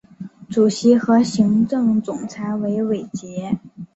[0.49, 3.59] 主席和行政总裁为韦杰。